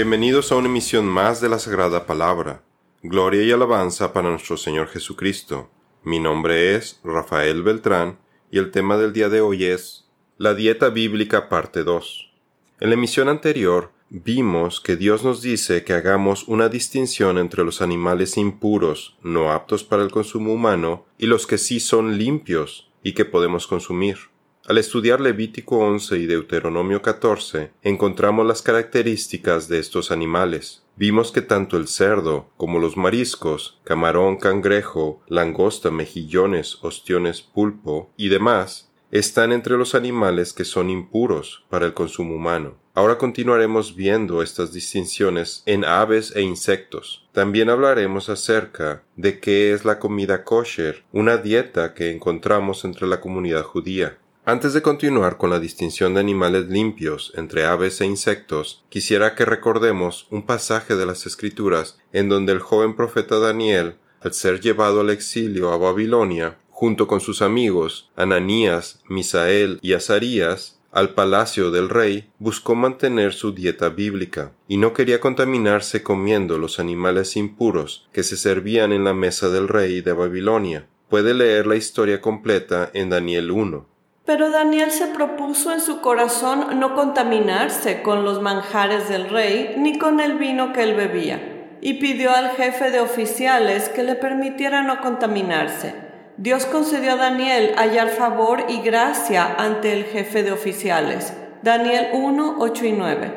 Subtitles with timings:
[0.00, 2.62] Bienvenidos a una emisión más de la Sagrada Palabra.
[3.02, 5.68] Gloria y alabanza para nuestro Señor Jesucristo.
[6.04, 8.18] Mi nombre es Rafael Beltrán
[8.50, 10.08] y el tema del día de hoy es
[10.38, 12.32] la dieta bíblica parte 2.
[12.80, 17.82] En la emisión anterior vimos que Dios nos dice que hagamos una distinción entre los
[17.82, 23.12] animales impuros, no aptos para el consumo humano, y los que sí son limpios y
[23.12, 24.29] que podemos consumir.
[24.66, 30.84] Al estudiar Levítico 11 y Deuteronomio 14, encontramos las características de estos animales.
[30.96, 38.28] Vimos que tanto el cerdo como los mariscos, camarón, cangrejo, langosta, mejillones, ostiones, pulpo y
[38.28, 42.76] demás, están entre los animales que son impuros para el consumo humano.
[42.94, 47.26] Ahora continuaremos viendo estas distinciones en aves e insectos.
[47.32, 53.20] También hablaremos acerca de qué es la comida kosher, una dieta que encontramos entre la
[53.20, 54.18] comunidad judía.
[54.50, 59.44] Antes de continuar con la distinción de animales limpios entre aves e insectos, quisiera que
[59.44, 65.02] recordemos un pasaje de las Escrituras en donde el joven profeta Daniel, al ser llevado
[65.02, 71.88] al exilio a Babilonia, junto con sus amigos Ananías, Misael y Azarías, al palacio del
[71.88, 78.24] rey, buscó mantener su dieta bíblica, y no quería contaminarse comiendo los animales impuros que
[78.24, 80.88] se servían en la mesa del rey de Babilonia.
[81.08, 83.89] Puede leer la historia completa en Daniel 1.
[84.30, 89.98] Pero Daniel se propuso en su corazón no contaminarse con los manjares del rey ni
[89.98, 94.82] con el vino que él bebía, y pidió al jefe de oficiales que le permitiera
[94.82, 95.96] no contaminarse.
[96.36, 101.32] Dios concedió a Daniel hallar favor y gracia ante el jefe de oficiales.
[101.64, 103.32] Daniel 1, 8 y 9.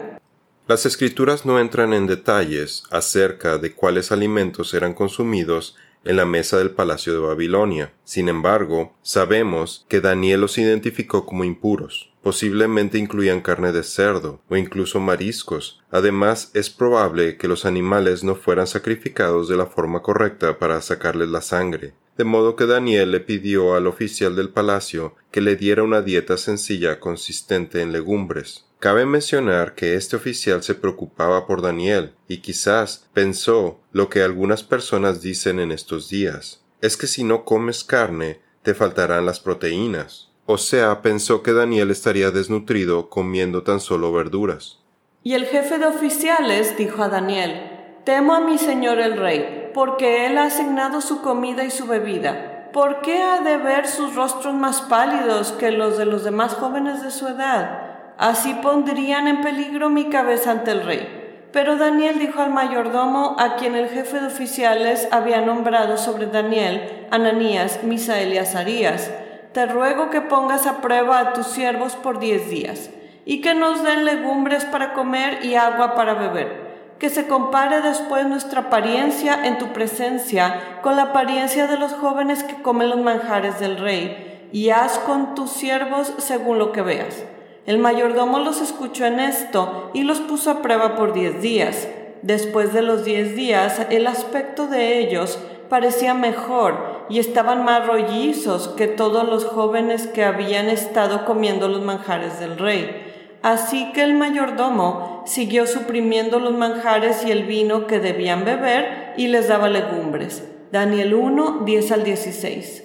[0.68, 6.58] Las escrituras no entran en detalles acerca de cuáles alimentos eran consumidos en la mesa
[6.58, 7.94] del palacio de Babilonia.
[8.04, 12.13] Sin embargo, sabemos que Daniel los identificó como impuros.
[12.24, 15.84] Posiblemente incluían carne de cerdo o incluso mariscos.
[15.92, 21.28] Además, es probable que los animales no fueran sacrificados de la forma correcta para sacarles
[21.28, 21.94] la sangre.
[22.18, 26.38] De modo que Daniel le pidió al oficial del palacio que le diera una dieta
[26.38, 28.66] sencilla consistente en legumbres.
[28.80, 34.64] Cabe mencionar que este oficial se preocupaba por Daniel y quizás pensó lo que algunas
[34.64, 36.62] personas dicen en estos días.
[36.82, 40.33] Es que si no comes carne, te faltarán las proteínas.
[40.46, 44.80] O sea, pensó que Daniel estaría desnutrido comiendo tan solo verduras.
[45.24, 47.74] Y el jefe de oficiales dijo a Daniel,
[48.04, 52.70] Temo a mi señor el rey, porque él ha asignado su comida y su bebida.
[52.74, 57.02] ¿Por qué ha de ver sus rostros más pálidos que los de los demás jóvenes
[57.02, 58.14] de su edad?
[58.18, 61.48] Así pondrían en peligro mi cabeza ante el rey.
[61.54, 67.08] Pero Daniel dijo al mayordomo, a quien el jefe de oficiales había nombrado sobre Daniel,
[67.12, 69.10] Ananías, Misael y Azarías,
[69.54, 72.90] te ruego que pongas a prueba a tus siervos por diez días,
[73.26, 78.26] y que nos den legumbres para comer y agua para beber, que se compare después
[78.26, 83.60] nuestra apariencia en tu presencia con la apariencia de los jóvenes que comen los manjares
[83.60, 87.24] del rey, y haz con tus siervos según lo que veas.
[87.66, 91.88] El mayordomo los escuchó en esto y los puso a prueba por diez días.
[92.22, 95.40] Después de los diez días, el aspecto de ellos
[95.70, 101.82] parecía mejor y estaban más rollizos que todos los jóvenes que habían estado comiendo los
[101.82, 103.40] manjares del rey.
[103.42, 109.28] Así que el mayordomo siguió suprimiendo los manjares y el vino que debían beber y
[109.28, 110.44] les daba legumbres.
[110.72, 112.84] Daniel 1, 10 al 16.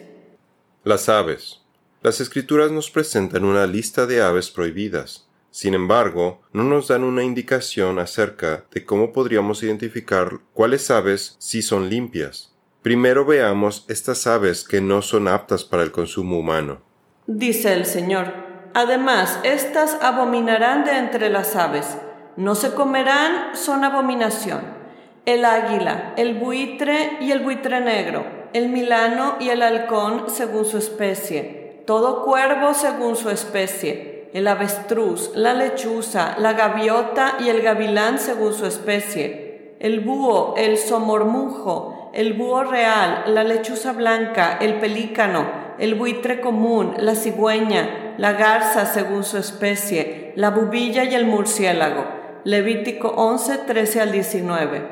[0.85, 1.63] Las aves.
[2.03, 5.29] Las escrituras nos presentan una lista de aves prohibidas.
[5.51, 11.63] Sin embargo, no nos dan una indicación acerca de cómo podríamos identificar cuáles aves sí
[11.63, 12.53] son limpias.
[12.89, 16.79] Primero veamos estas aves que no son aptas para el consumo humano.
[17.27, 18.33] Dice el Señor.
[18.73, 21.99] Además, estas abominarán de entre las aves.
[22.39, 24.63] No se comerán, son abominación.
[25.27, 28.25] El águila, el buitre y el buitre negro,
[28.55, 31.59] el milano y el halcón según su especie
[31.89, 38.53] todo cuervo según su especie, el avestruz, la lechuza, la gaviota y el gavilán según
[38.53, 45.47] su especie, el búho, el somormujo, el búho real, la lechuza blanca, el pelícano,
[45.79, 52.05] el buitre común, la cigüeña, la garza según su especie, la bubilla y el murciélago.
[52.45, 54.83] Levítico 11, 13 al 19.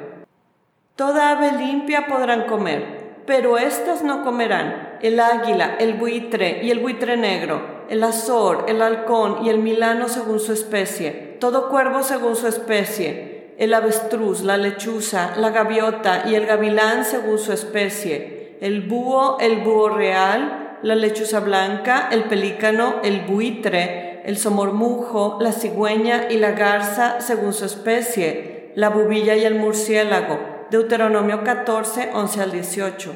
[0.95, 6.79] Toda ave limpia podrán comer pero éstas no comerán el águila, el buitre y el
[6.79, 12.37] buitre negro, el azor, el halcón y el milano según su especie, todo cuervo según
[12.37, 18.83] su especie, el avestruz, la lechuza, la gaviota y el gavilán según su especie, el
[18.83, 26.31] búho, el búho real, la lechuza blanca, el pelícano, el buitre, el somormujo, la cigüeña
[26.31, 30.39] y la garza según su especie, la bubilla y el murciélago.
[30.71, 33.13] Deuteronomio 14, 11 al 18.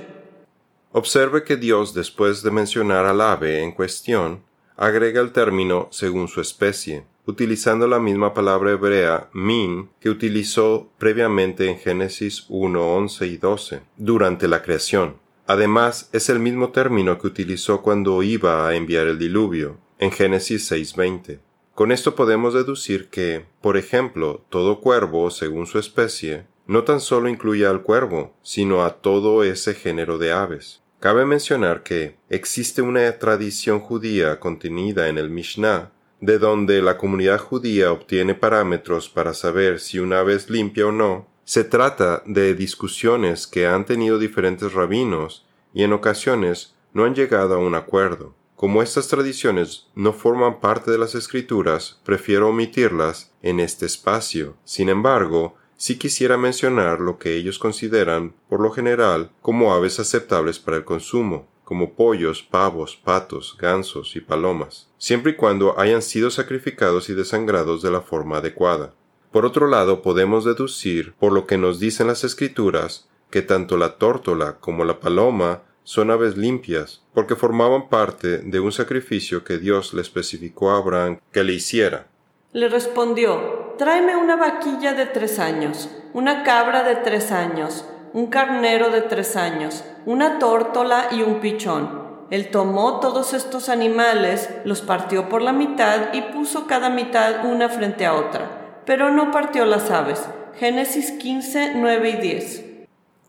[0.93, 4.43] Observe que Dios, después de mencionar al ave en cuestión,
[4.77, 11.69] agrega el término según su especie, utilizando la misma palabra hebrea min que utilizó previamente
[11.69, 15.17] en Génesis 1, 11 y 12, durante la creación.
[15.47, 20.71] Además, es el mismo término que utilizó cuando iba a enviar el diluvio, en Génesis
[20.71, 21.41] 6.20.
[21.75, 27.29] Con esto podemos deducir que, por ejemplo, todo cuervo, según su especie, no tan solo
[27.29, 30.83] incluye al cuervo, sino a todo ese género de aves.
[31.01, 35.91] Cabe mencionar que existe una tradición judía contenida en el Mishnah,
[36.21, 40.93] de donde la comunidad judía obtiene parámetros para saber si una ave es limpia o
[40.93, 41.27] no.
[41.45, 47.55] Se trata de discusiones que han tenido diferentes rabinos y en ocasiones no han llegado
[47.55, 48.35] a un acuerdo.
[48.55, 54.57] Como estas tradiciones no forman parte de las escrituras, prefiero omitirlas en este espacio.
[54.65, 60.59] Sin embargo, sí quisiera mencionar lo que ellos consideran, por lo general, como aves aceptables
[60.59, 66.33] para el consumo, como pollos, pavos, patos, gansos y palomas, siempre y cuando hayan sido
[66.33, 68.93] sacrificados y desangrados de la forma adecuada.
[69.31, 73.99] Por otro lado, podemos deducir, por lo que nos dicen las escrituras, que tanto la
[73.99, 79.95] tórtola como la paloma son aves limpias, porque formaban parte de un sacrificio que Dios
[79.95, 82.09] le especificó a Abraham que le hiciera.
[82.53, 88.91] Le respondió, tráeme una vaquilla de tres años, una cabra de tres años, un carnero
[88.91, 92.01] de tres años, una tórtola y un pichón.
[92.31, 97.69] Él tomó todos estos animales, los partió por la mitad y puso cada mitad una
[97.69, 100.23] frente a otra, pero no partió las aves.
[100.59, 102.65] Génesis 15, 9 y 10.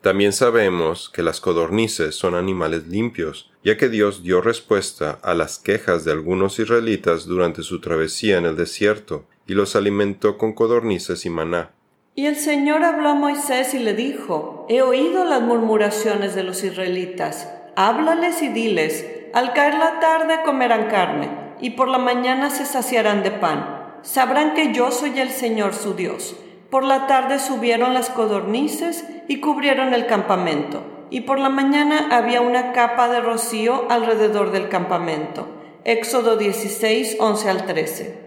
[0.01, 5.59] También sabemos que las codornices son animales limpios, ya que Dios dio respuesta a las
[5.59, 11.25] quejas de algunos israelitas durante su travesía en el desierto, y los alimentó con codornices
[11.25, 11.71] y maná.
[12.15, 16.63] Y el Señor habló a Moisés y le dijo, He oído las murmuraciones de los
[16.63, 21.29] israelitas, háblales y diles, al caer la tarde comerán carne,
[21.59, 23.99] y por la mañana se saciarán de pan.
[24.01, 26.35] Sabrán que yo soy el Señor su Dios
[26.71, 32.39] por la tarde subieron las codornices y cubrieron el campamento, y por la mañana había
[32.39, 35.49] una capa de rocío alrededor del campamento.
[35.83, 38.20] Éxodo 16, 11 al 13.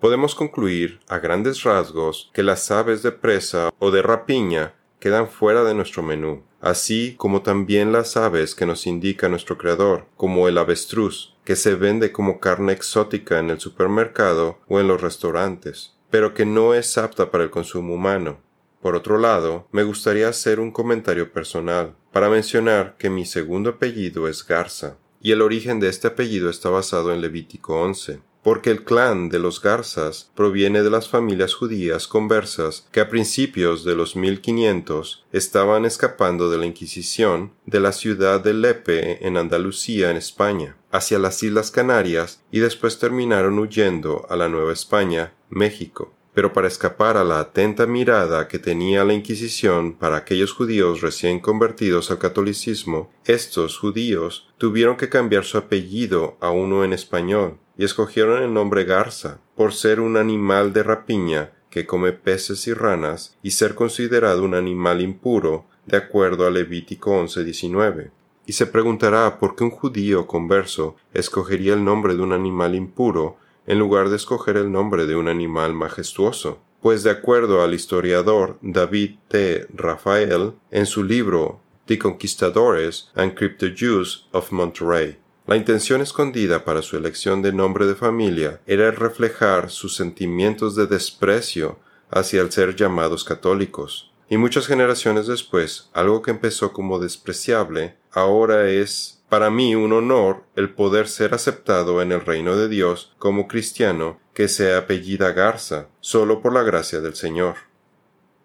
[0.00, 5.62] Podemos concluir, a grandes rasgos, que las aves de presa o de rapiña quedan fuera
[5.64, 10.58] de nuestro menú, así como también las aves que nos indica nuestro Creador, como el
[10.58, 16.34] avestruz, que se vende como carne exótica en el supermercado o en los restaurantes pero
[16.34, 18.40] que no es apta para el consumo humano.
[18.82, 24.26] Por otro lado, me gustaría hacer un comentario personal, para mencionar que mi segundo apellido
[24.26, 28.84] es Garza, y el origen de este apellido está basado en Levítico 11 porque el
[28.84, 34.16] clan de los Garzas proviene de las familias judías conversas que a principios de los
[34.16, 40.76] 1500 estaban escapando de la Inquisición de la ciudad de Lepe en Andalucía en España
[40.90, 46.14] hacia las Islas Canarias y después terminaron huyendo a la Nueva España, México.
[46.32, 51.40] Pero para escapar a la atenta mirada que tenía la Inquisición para aquellos judíos recién
[51.40, 57.84] convertidos al catolicismo, estos judíos tuvieron que cambiar su apellido a uno en español, y
[57.84, 63.38] escogieron el nombre Garza, por ser un animal de rapiña que come peces y ranas
[63.42, 68.10] y ser considerado un animal impuro, de acuerdo a Levítico 11:19.
[68.44, 73.38] Y se preguntará por qué un judío converso escogería el nombre de un animal impuro
[73.66, 76.58] en lugar de escoger el nombre de un animal majestuoso.
[76.82, 79.66] Pues de acuerdo al historiador David T.
[79.72, 85.16] Rafael, en su libro The Conquistadores and Crypto Jews of Monterrey,
[85.50, 90.86] la intención escondida para su elección de nombre de familia era reflejar sus sentimientos de
[90.86, 94.12] desprecio hacia el ser llamados católicos.
[94.28, 100.44] Y muchas generaciones después, algo que empezó como despreciable, ahora es para mí un honor
[100.54, 105.88] el poder ser aceptado en el reino de Dios como cristiano que se apellida Garza,
[105.98, 107.56] solo por la gracia del Señor.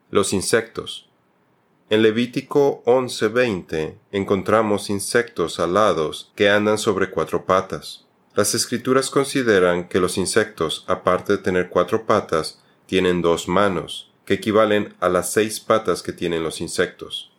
[0.10, 1.08] Los insectos.
[1.88, 8.08] En Levítico 11:20 encontramos insectos alados que andan sobre cuatro patas.
[8.34, 14.34] Las escrituras consideran que los insectos, aparte de tener cuatro patas, tienen dos manos, que
[14.34, 17.32] equivalen a las seis patas que tienen los insectos.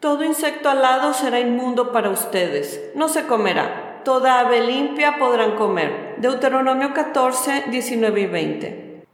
[0.00, 4.02] Todo insecto alado será inmundo para ustedes, no se comerá.
[4.04, 6.16] Toda ave limpia podrán comer.
[6.18, 9.04] Deuteronomio 14, 19 y 20.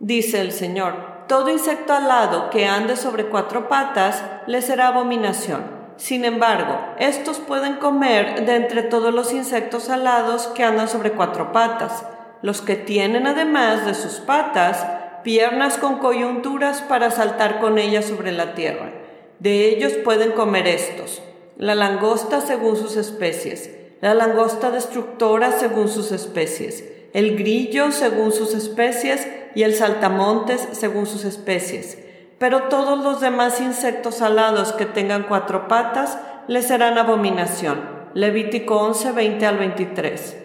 [0.00, 5.82] Dice el Señor, todo insecto alado que ande sobre cuatro patas le será abominación.
[5.96, 11.52] Sin embargo, estos pueden comer de entre todos los insectos alados que andan sobre cuatro
[11.52, 12.04] patas.
[12.42, 14.84] Los que tienen además de sus patas
[15.22, 18.92] piernas con coyunturas para saltar con ellas sobre la tierra.
[19.38, 21.22] De ellos pueden comer estos,
[21.56, 28.54] la langosta según sus especies, la langosta destructora según sus especies, el grillo según sus
[28.54, 31.98] especies y el saltamontes según sus especies.
[32.38, 37.80] Pero todos los demás insectos alados que tengan cuatro patas les serán abominación.
[38.14, 40.36] Levítico 11, 20 al 23.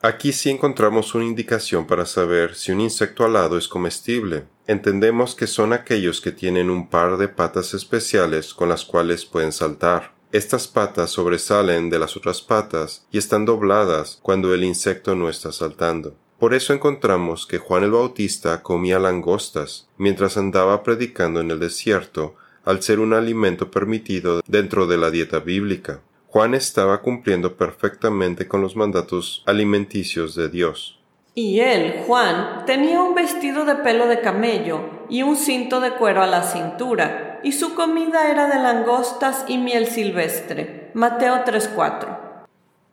[0.00, 4.44] Aquí sí encontramos una indicación para saber si un insecto alado es comestible.
[4.68, 9.50] Entendemos que son aquellos que tienen un par de patas especiales con las cuales pueden
[9.50, 10.17] saltar.
[10.30, 15.52] Estas patas sobresalen de las otras patas y están dobladas cuando el insecto no está
[15.52, 16.16] saltando.
[16.38, 22.36] Por eso encontramos que Juan el Bautista comía langostas mientras andaba predicando en el desierto,
[22.64, 26.00] al ser un alimento permitido dentro de la dieta bíblica.
[26.26, 31.00] Juan estaba cumpliendo perfectamente con los mandatos alimenticios de Dios.
[31.34, 36.20] Y él, Juan, tenía un vestido de pelo de camello y un cinto de cuero
[36.20, 40.90] a la cintura, y su comida era de langostas y miel silvestre.
[40.94, 42.28] Mateo 3:4.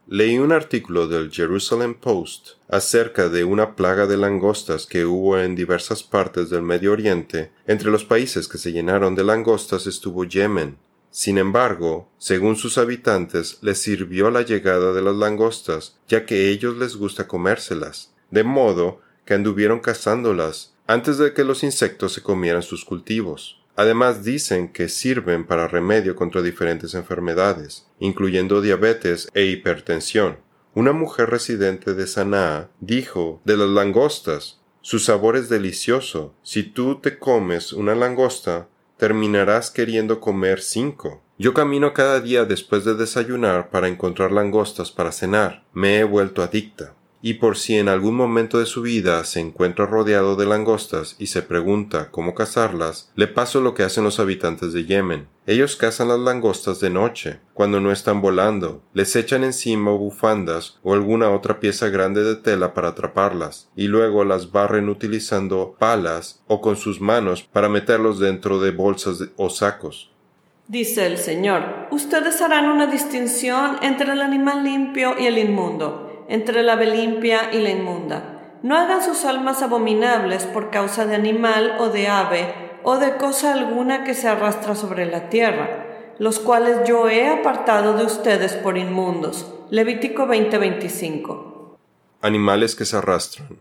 [0.08, 5.56] Leí un artículo del Jerusalem Post acerca de una plaga de langostas que hubo en
[5.56, 7.52] diversas partes del Medio Oriente.
[7.66, 10.78] Entre los países que se llenaron de langostas estuvo Yemen,
[11.16, 16.50] sin embargo, según sus habitantes, les sirvió la llegada de las langostas, ya que a
[16.50, 22.22] ellos les gusta comérselas, de modo que anduvieron cazándolas antes de que los insectos se
[22.22, 23.62] comieran sus cultivos.
[23.76, 30.38] Además dicen que sirven para remedio contra diferentes enfermedades, incluyendo diabetes e hipertensión.
[30.74, 36.36] Una mujer residente de Sanaa dijo de las langostas, su sabor es delicioso.
[36.44, 38.68] Si tú te comes una langosta,
[38.98, 41.24] terminarás queriendo comer cinco.
[41.38, 45.64] Yo camino cada día después de desayunar para encontrar langostas para cenar.
[45.74, 46.94] Me he vuelto adicta.
[47.28, 51.26] Y por si en algún momento de su vida se encuentra rodeado de langostas y
[51.26, 55.28] se pregunta cómo cazarlas, le paso lo que hacen los habitantes de Yemen.
[55.48, 60.94] Ellos cazan las langostas de noche, cuando no están volando, les echan encima bufandas o
[60.94, 66.62] alguna otra pieza grande de tela para atraparlas, y luego las barren utilizando palas o
[66.62, 70.12] con sus manos para meterlos dentro de bolsas o sacos.
[70.68, 76.64] Dice el Señor, ustedes harán una distinción entre el animal limpio y el inmundo, entre
[76.64, 78.36] la ave limpia y la inmunda.
[78.64, 82.54] No hagan sus almas abominables por causa de animal o de ave
[82.84, 85.86] o de cosa alguna que se arrastra sobre la tierra,
[86.18, 89.54] los cuales yo he apartado de ustedes por inmundos.
[89.70, 91.78] Levítico 20:25.
[92.22, 93.60] Animales que se arrastran.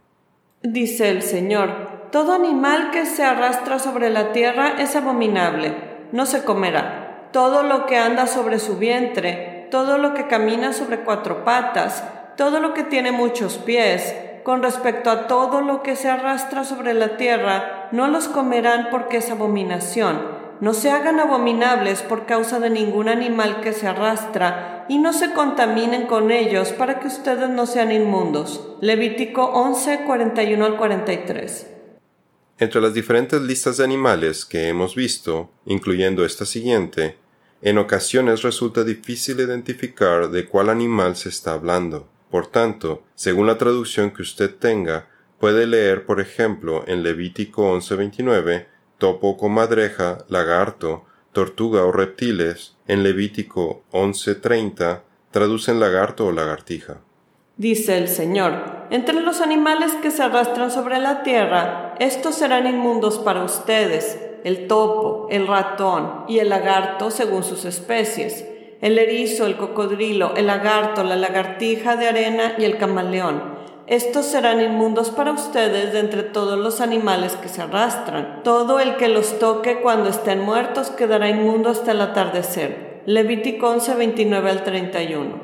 [0.62, 5.74] Dice el Señor, todo animal que se arrastra sobre la tierra es abominable,
[6.12, 7.28] no se comerá.
[7.32, 12.04] Todo lo que anda sobre su vientre, todo lo que camina sobre cuatro patas,
[12.36, 16.92] todo lo que tiene muchos pies, con respecto a todo lo que se arrastra sobre
[16.94, 20.44] la tierra, no los comerán porque es abominación.
[20.60, 25.32] No se hagan abominables por causa de ningún animal que se arrastra, y no se
[25.32, 28.76] contaminen con ellos para que ustedes no sean inmundos.
[28.80, 31.66] Levítico 11, 41 al 43.
[32.58, 37.16] Entre las diferentes listas de animales que hemos visto, incluyendo esta siguiente,
[37.62, 42.08] en ocasiones resulta difícil identificar de cuál animal se está hablando.
[42.34, 45.06] Por tanto, según la traducción que usted tenga,
[45.38, 48.66] puede leer, por ejemplo, en Levítico 11:29,
[48.98, 56.96] topo, comadreja, lagarto, tortuga o reptiles, en Levítico 11:30, traducen lagarto o lagartija.
[57.56, 63.20] Dice el Señor, entre los animales que se arrastran sobre la tierra, estos serán inmundos
[63.20, 68.44] para ustedes, el topo, el ratón y el lagarto según sus especies
[68.84, 73.42] el erizo, el cocodrilo, el lagarto, la lagartija de arena y el camaleón.
[73.86, 78.42] Estos serán inmundos para ustedes de entre todos los animales que se arrastran.
[78.44, 83.02] Todo el que los toque cuando estén muertos quedará inmundo hasta el atardecer.
[83.06, 85.42] Levítico 11, 29 al 31.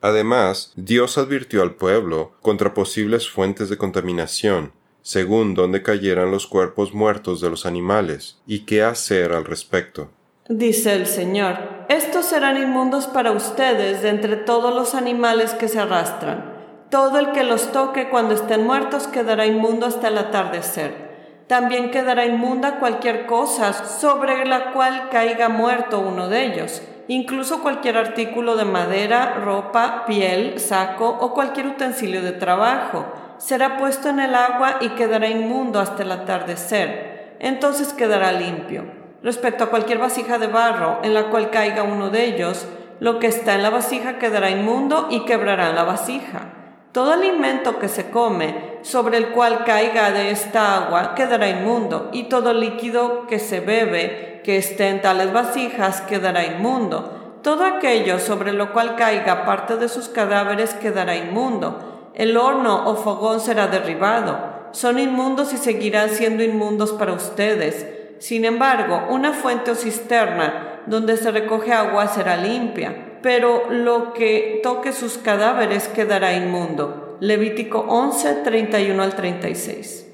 [0.00, 4.72] Además, Dios advirtió al pueblo contra posibles fuentes de contaminación,
[5.02, 10.10] según donde cayeran los cuerpos muertos de los animales, y qué hacer al respecto.
[10.48, 11.58] Dice el Señor,
[11.90, 16.42] estos serán inmundos para ustedes de entre todos los animales que se arrastran.
[16.88, 21.44] Todo el que los toque cuando estén muertos quedará inmundo hasta el atardecer.
[21.48, 27.98] También quedará inmunda cualquier cosa sobre la cual caiga muerto uno de ellos, incluso cualquier
[27.98, 33.04] artículo de madera, ropa, piel, saco o cualquier utensilio de trabajo.
[33.36, 37.36] Será puesto en el agua y quedará inmundo hasta el atardecer.
[37.38, 42.24] Entonces quedará limpio respecto a cualquier vasija de barro en la cual caiga uno de
[42.24, 42.66] ellos,
[43.00, 46.54] lo que está en la vasija quedará inmundo y quebrarán la vasija.
[46.92, 52.24] Todo alimento que se come, sobre el cual caiga de esta agua, quedará inmundo, y
[52.24, 57.38] todo líquido que se bebe, que esté en tales vasijas, quedará inmundo.
[57.42, 62.10] Todo aquello sobre lo cual caiga parte de sus cadáveres quedará inmundo.
[62.14, 64.38] El horno o fogón será derribado.
[64.72, 67.86] Son inmundos y seguirán siendo inmundos para ustedes.
[68.18, 74.60] Sin embargo, una fuente o cisterna donde se recoge agua será limpia pero lo que
[74.62, 77.16] toque sus cadáveres quedará inmundo.
[77.20, 80.06] Levítico 11, 31 al 36.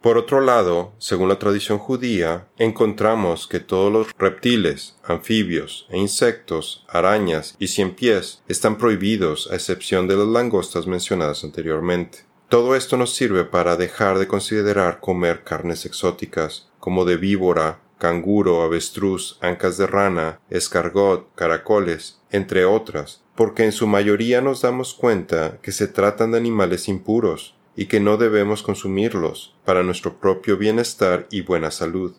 [0.00, 6.84] Por otro lado, según la tradición judía, encontramos que todos los reptiles, anfibios e insectos,
[6.88, 12.24] arañas y cien pies están prohibidos a excepción de las langostas mencionadas anteriormente.
[12.48, 18.62] Todo esto nos sirve para dejar de considerar comer carnes exóticas, como de víbora, canguro,
[18.62, 25.60] avestruz, ancas de rana, escargot, caracoles, entre otras, porque en su mayoría nos damos cuenta
[25.62, 31.28] que se tratan de animales impuros y que no debemos consumirlos para nuestro propio bienestar
[31.30, 32.16] y buena salud.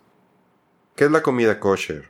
[0.95, 2.05] ¿Qué es la comida kosher?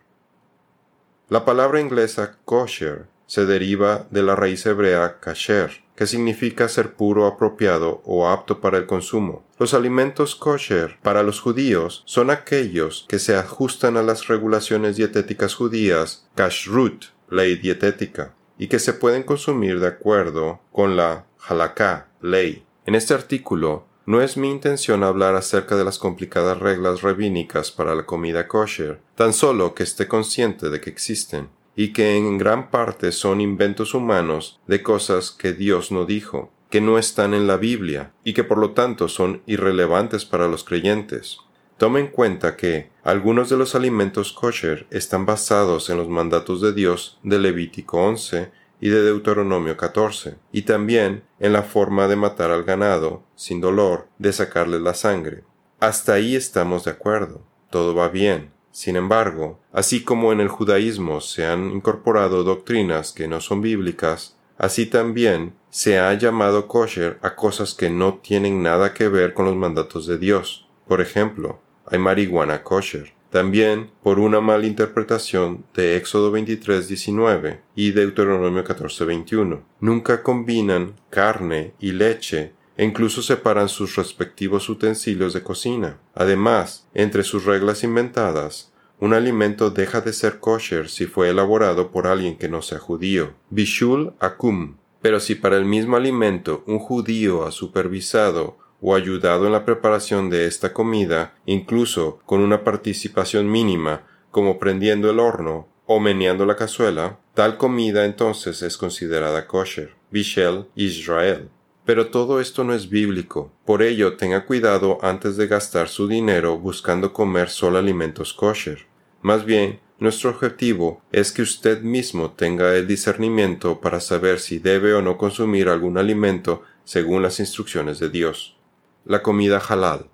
[1.30, 7.28] La palabra inglesa kosher se deriva de la raíz hebrea kasher, que significa ser puro,
[7.28, 9.44] apropiado o apto para el consumo.
[9.60, 15.56] Los alimentos kosher para los judíos son aquellos que se ajustan a las regulaciones dietéticas
[15.56, 22.66] judías, kashrut, ley dietética, y que se pueden consumir de acuerdo con la halaká, ley.
[22.86, 27.96] En este artículo no es mi intención hablar acerca de las complicadas reglas rabínicas para
[27.96, 32.70] la comida kosher, tan solo que esté consciente de que existen y que en gran
[32.70, 37.58] parte son inventos humanos de cosas que Dios no dijo, que no están en la
[37.58, 41.40] Biblia y que por lo tanto son irrelevantes para los creyentes.
[41.78, 46.74] Tome en cuenta que algunos de los alimentos kosher están basados en los mandatos de
[46.74, 52.52] Dios de Levítico 11 y de Deuteronomio 14, y también en la forma de matar
[52.52, 55.44] al ganado, sin dolor, de sacarle la sangre.
[55.80, 57.42] Hasta ahí estamos de acuerdo.
[57.70, 58.53] Todo va bien.
[58.74, 64.36] Sin embargo, así como en el judaísmo se han incorporado doctrinas que no son bíblicas,
[64.58, 69.46] así también se ha llamado kosher a cosas que no tienen nada que ver con
[69.46, 70.68] los mandatos de Dios.
[70.88, 73.14] Por ejemplo, hay marihuana kosher.
[73.30, 79.62] También por una mala interpretación de Éxodo 23:19 y Deuteronomio 14:21.
[79.82, 86.00] Nunca combinan carne y leche e incluso separan sus respectivos utensilios de cocina.
[86.16, 92.08] Además, entre sus reglas inventadas, un alimento deja de ser kosher si fue elaborado por
[92.08, 93.34] alguien que no sea judío.
[93.50, 94.78] Bishul akum.
[95.02, 100.30] Pero si para el mismo alimento un judío ha supervisado o ayudado en la preparación
[100.30, 106.56] de esta comida, incluso con una participación mínima, como prendiendo el horno o meneando la
[106.56, 109.96] cazuela, tal comida entonces es considerada kosher.
[110.12, 111.50] Bishel Israel.
[111.86, 113.52] Pero todo esto no es bíblico.
[113.66, 118.86] Por ello, tenga cuidado antes de gastar su dinero buscando comer solo alimentos kosher.
[119.22, 124.94] Más bien, nuestro objetivo es que usted mismo tenga el discernimiento para saber si debe
[124.94, 128.58] o no consumir algún alimento según las instrucciones de Dios.
[129.06, 130.10] La comida halal.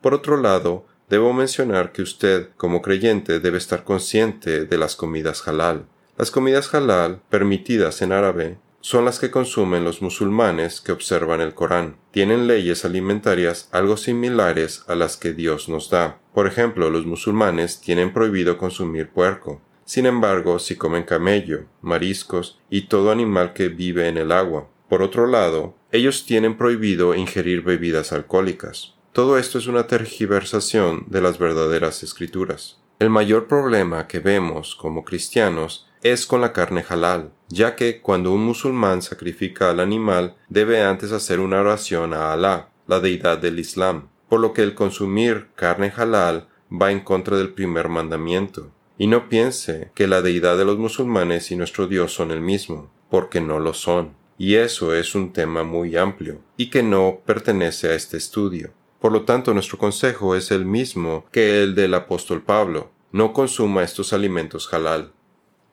[0.00, 5.46] Por otro lado, debo mencionar que usted, como creyente, debe estar consciente de las comidas
[5.48, 5.86] halal.
[6.18, 11.54] Las comidas halal, permitidas en árabe, son las que consumen los musulmanes que observan el
[11.54, 11.96] Corán.
[12.10, 16.20] Tienen leyes alimentarias algo similares a las que Dios nos da.
[16.34, 19.62] Por ejemplo, los musulmanes tienen prohibido consumir puerco.
[19.86, 24.68] Sin embargo, si comen camello, mariscos y todo animal que vive en el agua.
[24.90, 28.96] Por otro lado, ellos tienen prohibido ingerir bebidas alcohólicas.
[29.14, 32.82] Todo esto es una tergiversación de las verdaderas escrituras.
[32.98, 38.30] El mayor problema que vemos como cristianos es con la carne halal, ya que cuando
[38.30, 43.58] un musulmán sacrifica al animal debe antes hacer una oración a Alá, la deidad del
[43.58, 48.70] Islam, por lo que el consumir carne halal va en contra del primer mandamiento.
[48.98, 52.92] Y no piense que la deidad de los musulmanes y nuestro Dios son el mismo,
[53.08, 54.14] porque no lo son.
[54.36, 58.74] Y eso es un tema muy amplio, y que no pertenece a este estudio.
[59.00, 62.90] Por lo tanto, nuestro consejo es el mismo que el del apóstol Pablo.
[63.10, 65.13] No consuma estos alimentos halal.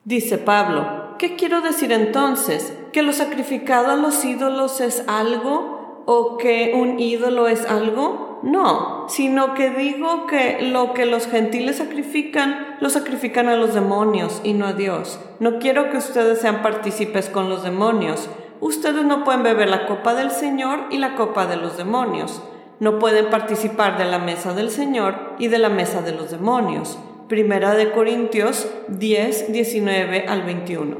[0.04, 2.76] Dice Pablo, ¿qué quiero decir entonces?
[2.92, 6.02] ¿Que lo sacrificado a los ídolos es algo?
[6.06, 8.40] ¿O que un ídolo es algo?
[8.42, 14.40] No, sino que digo que lo que los gentiles sacrifican, lo sacrifican a los demonios
[14.42, 15.20] y no a Dios.
[15.38, 18.28] No quiero que ustedes sean partícipes con los demonios.
[18.60, 22.42] Ustedes no pueden beber la copa del Señor y la copa de los demonios.
[22.80, 26.98] No pueden participar de la mesa del Señor y de la mesa de los demonios.
[27.28, 30.96] Primera de Corintios 10, 19 al 21.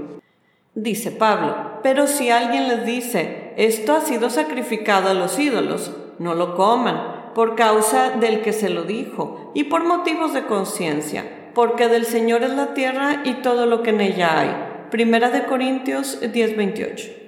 [0.74, 6.34] Dice Pablo, pero si alguien les dice, esto ha sido sacrificado a los ídolos, no
[6.34, 11.88] lo coman, por causa del que se lo dijo, y por motivos de conciencia, porque
[11.88, 14.88] del Señor es la tierra y todo lo que en ella hay.
[14.90, 17.21] Primera de Corintios 10:28.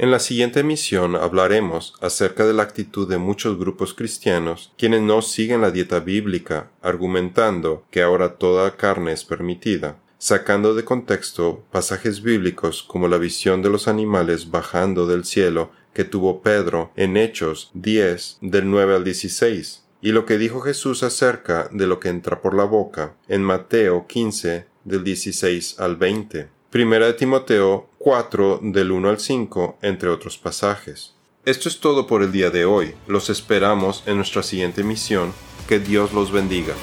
[0.00, 5.20] En la siguiente emisión hablaremos acerca de la actitud de muchos grupos cristianos quienes no
[5.20, 12.22] siguen la dieta bíblica, argumentando que ahora toda carne es permitida, sacando de contexto pasajes
[12.22, 17.70] bíblicos como la visión de los animales bajando del cielo que tuvo Pedro en Hechos
[17.74, 22.40] 10 del 9 al 16, y lo que dijo Jesús acerca de lo que entra
[22.40, 26.59] por la boca en Mateo 15 del 16 al 20.
[26.70, 31.16] Primera de Timoteo 4 del 1 al 5, entre otros pasajes.
[31.44, 32.94] Esto es todo por el día de hoy.
[33.08, 35.32] Los esperamos en nuestra siguiente misión.
[35.68, 36.74] Que Dios los bendiga.